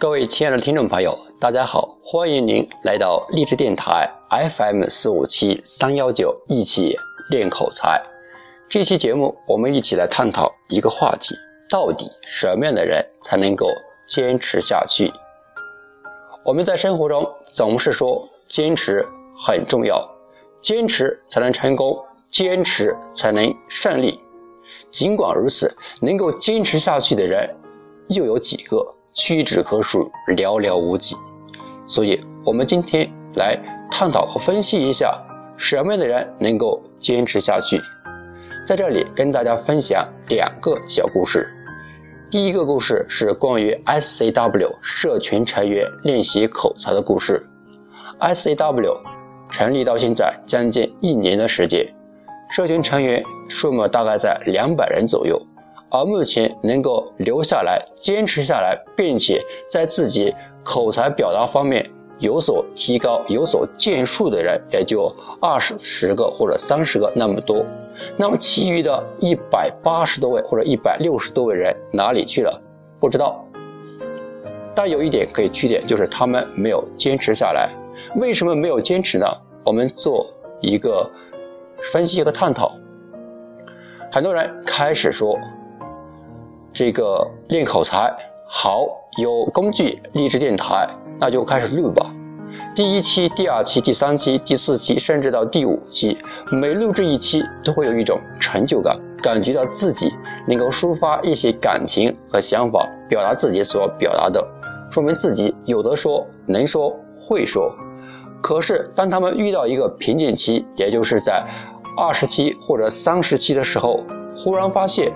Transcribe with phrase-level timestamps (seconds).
[0.00, 6.96] 各位亲爱的听众朋友，大家好，欢迎您来到励志电台 FM 四五七三幺九，一起
[7.28, 8.02] 练口才。
[8.66, 11.34] 这期节目，我们一起来探讨一个话题：
[11.68, 13.68] 到底什么样的人才能够
[14.08, 15.12] 坚持下去？
[16.46, 19.06] 我们在生活中总是说坚持
[19.36, 20.02] 很重要，
[20.62, 21.94] 坚持才能成功，
[22.30, 24.18] 坚持才能胜利。
[24.90, 25.70] 尽管如此，
[26.00, 27.54] 能够坚持下去的人
[28.08, 28.88] 又有几个？
[29.12, 31.16] 屈指可数，寥寥无几。
[31.86, 33.58] 所以，我们今天来
[33.90, 35.18] 探讨和分析一下，
[35.56, 37.80] 什么样的人能够坚持下去。
[38.64, 41.48] 在这里跟大家分享两个小故事。
[42.30, 47.42] 第一个故事是关于 SCW 社群成员练习口才的故事。
[48.20, 48.96] SCW
[49.50, 51.84] 成立到现在将近一年的时间，
[52.50, 55.40] 社群成员数目大概在两百人左右。
[55.90, 60.32] 而目前能够留下来、坚持下来，并且在自己
[60.62, 61.84] 口才表达方面
[62.20, 67.66] 有所提高、有所建树的人，也就二十十个或者三十个那么多。
[68.16, 72.62] 那么其余的一百八十多位或者一百六十多位人哪里去了？
[73.00, 73.44] 不知道。
[74.76, 77.68] 但有一点可以确定，就是他们没有坚持下来。
[78.14, 79.26] 为什么没有坚持呢？
[79.64, 80.24] 我们做
[80.60, 81.10] 一个
[81.82, 82.76] 分析和探讨。
[84.12, 85.36] 很多人开始说。
[86.72, 88.14] 这个练口才
[88.46, 88.86] 好，
[89.18, 90.86] 有工具，励志电台，
[91.18, 92.10] 那就开始录吧。
[92.74, 96.16] 第一期、第二期、第三期、第四期，甚至到第五期，
[96.50, 100.12] 每录制一期，都会有一种成就感，感觉到自己
[100.46, 104.44] 能够抒发一些感情和想法，表达自己所表达的，
[104.90, 107.72] 说明自己有的说，能说，会说。
[108.40, 111.44] 可是，当他们遇到一个瓶颈期，也就是在
[111.96, 114.00] 二十期或者三十期的时候，
[114.36, 115.12] 忽然发现。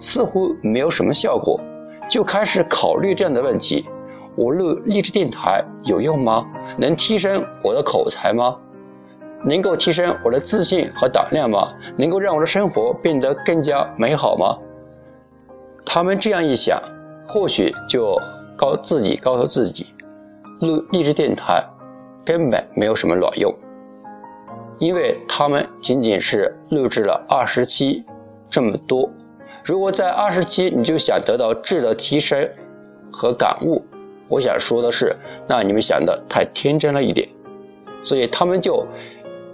[0.00, 1.60] 似乎没有什么效果，
[2.08, 3.86] 就开始考虑这样的问题：
[4.34, 6.44] 我录励志电台有用吗？
[6.76, 8.56] 能提升我的口才吗？
[9.44, 11.72] 能够提升我的自信和胆量吗？
[11.96, 14.58] 能够让我的生活变得更加美好吗？
[15.84, 16.80] 他们这样一想，
[17.24, 18.20] 或许就
[18.56, 19.94] 告自己告诉自己，
[20.60, 21.62] 录励志电台
[22.24, 23.54] 根本没有什么卵用，
[24.78, 28.04] 因为他们仅仅是录制了二十期，
[28.48, 29.10] 这么多。
[29.64, 32.48] 如果在二十七你就想得到质的提升
[33.12, 33.84] 和感悟，
[34.28, 35.14] 我想说的是，
[35.46, 37.28] 那你们想的太天真了一点。
[38.02, 38.82] 所以他们就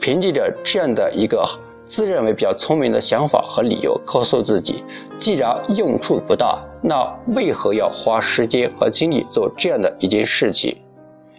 [0.00, 1.40] 凭借着这样的一个
[1.84, 4.82] 自认为比较聪明的想法和理由，告诉自己，
[5.16, 7.04] 既然用处不大，那
[7.34, 10.76] 为何要花时间和精力做这样的一件事情？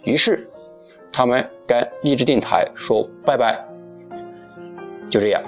[0.04, 0.48] 于是，
[1.12, 3.62] 他们跟励志电台说拜拜。
[5.10, 5.42] 就这样。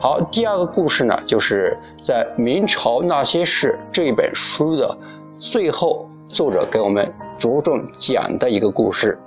[0.00, 4.96] 好，第二个故事呢，就是在《明朝那些事》这本书的
[5.38, 9.18] 最后，作者给我们着重讲的一个故事，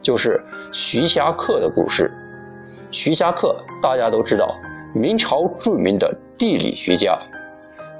[0.00, 0.40] 就是
[0.72, 2.12] 徐霞客的故事。
[2.92, 4.54] 徐霞客大家都知道，
[4.94, 7.18] 明朝著名的地理学家，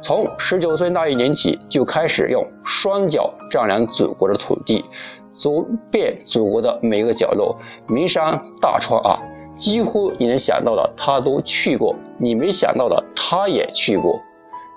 [0.01, 4.85] 从十九岁那一年起就开始用双脚丈量祖国的土地，
[5.33, 7.59] 走遍祖国的每个角落，
[7.89, 9.19] 名山大川啊。
[9.63, 14.21] 几乎你能想到的，他都去过；你没想到的，他也去过，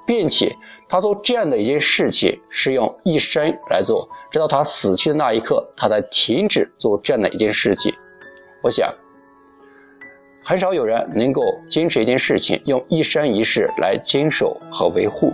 [0.05, 0.55] 并且
[0.87, 7.91] 他做这样的一件事情是用一生来做，直到他死去的那一刻，他才停止做这样的一件事情。
[8.61, 8.93] 我想，
[10.43, 15.33] 很少有人能够坚持一件事情，用一生一世来坚守和维护。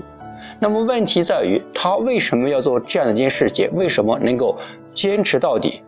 [0.62, 3.70] 那么问题在于，他为什么要做这样的一件事情？
[3.74, 4.56] 为什么能够
[4.94, 5.84] 坚持到底，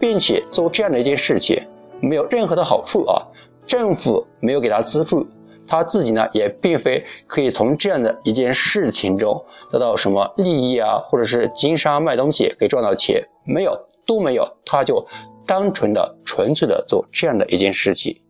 [0.00, 1.62] 并且做这样的一件事情？
[2.08, 3.22] 没有任何的好处啊！
[3.66, 5.26] 政府没有给他资助，
[5.66, 13.72] 他自己呢也并非可以从这样的一件事情中得到什么利益啊，或者是经商卖东西可以赚到钱，没有，
[14.06, 15.02] 都没有，他就
[15.46, 18.20] 单纯的、纯粹的做这样的一件事情，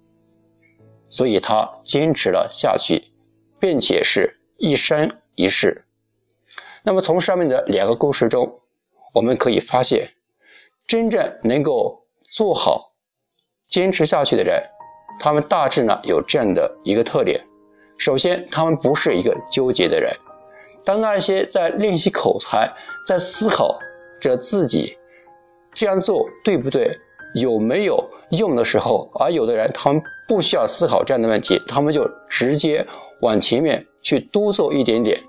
[1.09, 3.03] 所以他坚持了下去，
[3.59, 5.85] 并且是一生一世。
[6.85, 8.61] 那么从上面的两个故事中，
[9.15, 10.11] 我们可以发现，
[10.87, 12.94] 真正能够做好。
[13.75, 14.63] 坚持下去的人，
[15.19, 17.45] 他们大致呢有这样的一个特点：
[17.99, 20.13] 首先，他们不是一个纠结的人。
[20.85, 22.73] 当那些在练习口才、
[23.05, 23.77] 在思考
[24.21, 24.97] 着自己
[25.73, 26.89] 这样做对不对、
[27.35, 27.99] 有没有
[28.31, 32.87] 用的时候，而有的人他们不需要思考这样的问题，他们就直接
[33.23, 35.21] 往前面去多做一点点，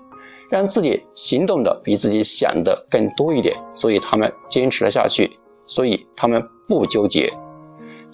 [0.48, 7.28] 让自己行动的比自己想的更多一点，所以他们坚持了下去，所以他们不纠结。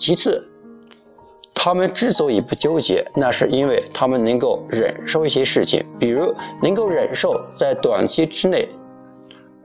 [0.02, 0.44] 其次，
[1.54, 8.68] 他们之所以不纠结，那是因为他们能够忍受一些事情，比如能够忍受在短期之内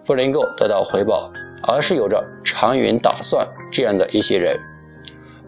[0.06, 1.28] 不能够得到回报，
[1.64, 4.56] 而是有着长远打算这样的一些人。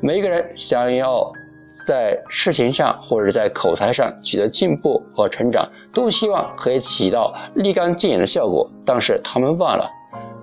[0.01, 1.31] 每一个人想要
[1.85, 9.87] 在事情上或者在口才上取得进步和成长，都希望可以起到立竿见影的效果，但是他们忘了，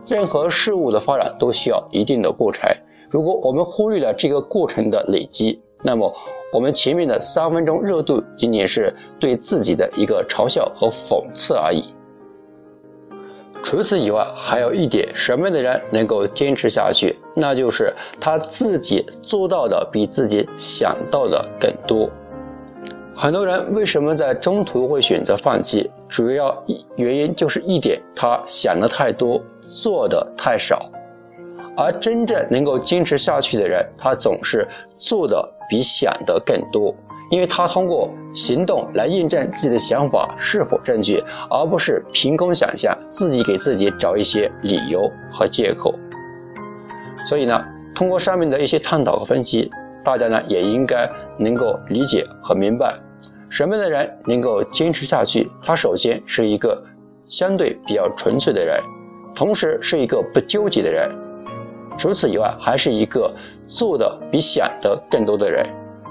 [0.07, 2.65] 任何事物的发展都需要一定的过程。
[3.11, 6.13] 如果我们忽略了这个过程的累积，那么
[6.53, 11.85] 我们前面的三分钟热度仅仅是对自己的一个嘲笑和讽刺而已。
[13.63, 17.17] 除此以外，还有一点，什么样的人能够坚持下去？
[17.35, 22.09] 那就是他自己做到的比自己想到的更多。
[23.13, 25.91] 很多人为什么在中途会选择放弃？
[26.09, 26.57] 主要
[26.95, 30.89] 原因就是一点，他想的太多，做的太少。
[31.77, 36.95] 而真正能够坚持下去的人，他总是做的比想的更多。
[37.29, 41.21] 因为他通过行动来验证自己的想法是否正确，
[41.51, 45.93] 而不是凭空想象，自己给自己找一些理由和借口。
[47.25, 47.65] 所以呢，
[47.97, 49.69] 通过上面的一些探讨和分析，
[50.05, 52.95] 大家呢也应该能够理解和明白，
[53.49, 55.51] 什么样的人能够坚持下去。
[55.61, 56.81] 他首先是一个
[57.29, 58.81] 相对比较纯粹的人，
[59.35, 61.11] 同时是一个不纠结的人，
[61.97, 63.33] 除此以外，还是一个
[63.67, 65.67] 做的比想的更多的人。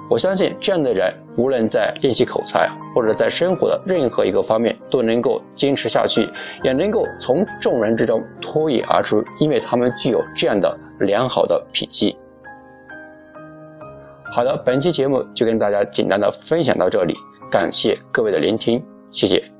[0.07, 6.27] 我相信这样的人，无论在练习口才，或者在生活的任何一个方面，都能够坚持下去，
[6.63, 12.15] 也能够从众人之中脱颖而出，因为他们具有这样的良好的品性。
[14.31, 17.15] 好的，本期节目就跟大家简单的分享到这里，
[17.49, 19.54] 感谢各位的聆听，谢谢。